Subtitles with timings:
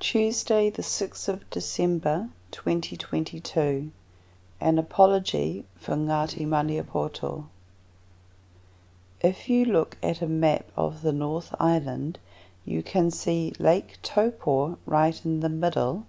[0.00, 3.90] Tuesday, the 6th of December 2022.
[4.60, 7.46] An apology for Ngāti Maniapoto.
[9.20, 12.20] If you look at a map of the North Island,
[12.64, 16.06] you can see Lake Taupo right in the middle,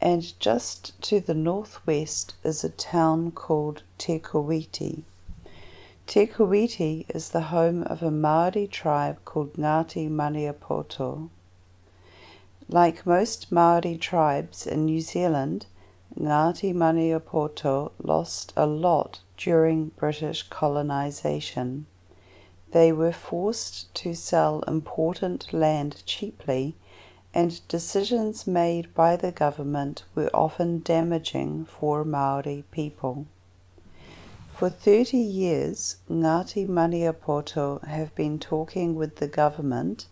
[0.00, 5.04] and just to the northwest is a town called Te Kuiti.
[6.08, 11.30] Te Kuiti is the home of a Maori tribe called Ngāti Maniapoto.
[12.72, 15.66] Like most Maori tribes in New Zealand,
[16.16, 21.86] Ngāti Maniapoto lost a lot during British colonisation.
[22.70, 26.76] They were forced to sell important land cheaply,
[27.34, 33.26] and decisions made by the government were often damaging for Maori people.
[34.54, 40.06] For 30 years, Ngāti Maniapoto have been talking with the government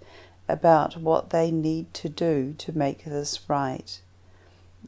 [0.49, 4.01] about what they need to do to make this right.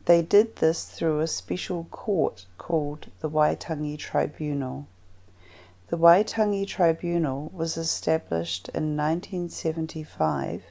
[0.06, 4.86] They did this through a special court called the Waitangi Tribunal.
[5.88, 10.62] The Waitangi Tribunal was established in 1975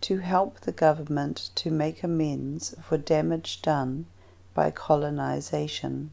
[0.00, 4.06] to help the government to make amends for damage done
[4.54, 6.10] by colonisation.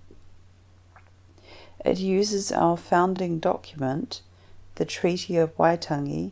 [1.84, 4.22] It uses our founding document,
[4.76, 6.32] the Treaty of Waitangi,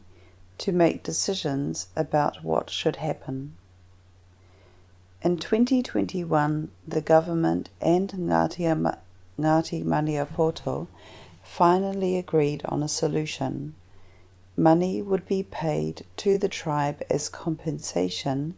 [0.59, 3.55] to make decisions about what should happen.
[5.21, 8.95] In 2021, the government and Ngāti,
[9.37, 10.87] Ngāti Maniapoto
[11.43, 13.75] finally agreed on a solution.
[14.55, 18.55] Money would be paid to the tribe as compensation,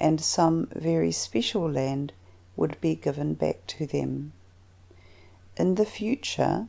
[0.00, 2.12] and some very special land
[2.56, 4.32] would be given back to them.
[5.56, 6.66] In the future,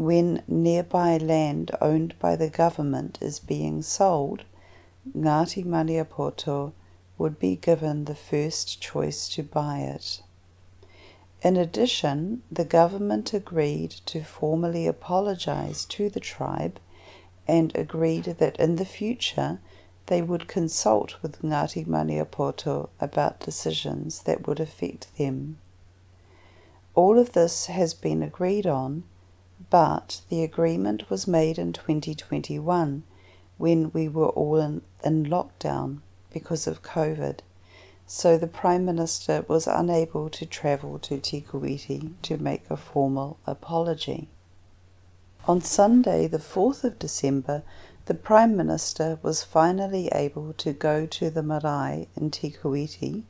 [0.00, 4.42] when nearby land owned by the government is being sold,
[5.14, 6.72] Ngāti Maniapoto
[7.18, 10.22] would be given the first choice to buy it.
[11.42, 16.80] In addition, the government agreed to formally apologize to the tribe
[17.46, 19.60] and agreed that in the future
[20.06, 25.58] they would consult with Ngāti Maniapoto about decisions that would affect them.
[26.94, 29.04] All of this has been agreed on
[29.70, 33.04] but the agreement was made in 2021
[33.56, 36.00] when we were all in, in lockdown
[36.32, 37.38] because of COVID.
[38.06, 41.44] So the Prime Minister was unable to travel to Te
[42.22, 44.28] to make a formal apology.
[45.46, 47.62] On Sunday, the 4th of December,
[48.06, 53.22] the Prime Minister was finally able to go to the marae in Te Kuiti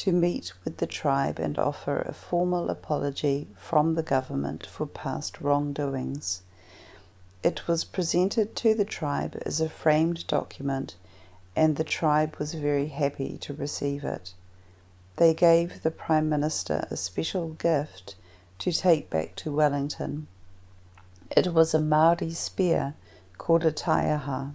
[0.00, 5.42] to meet with the tribe and offer a formal apology from the government for past
[5.42, 6.40] wrongdoings.
[7.42, 10.96] It was presented to the tribe as a framed document,
[11.54, 14.32] and the tribe was very happy to receive it.
[15.16, 18.14] They gave the Prime Minister a special gift
[18.60, 20.28] to take back to Wellington.
[21.30, 22.94] It was a Maori spear
[23.36, 24.54] called a taiaha.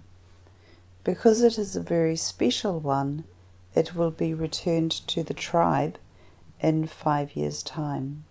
[1.04, 3.22] Because it is a very special one,
[3.76, 5.98] it will be returned to the tribe
[6.60, 8.24] in five years' time.